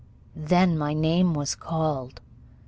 [0.35, 2.21] Then my name was called.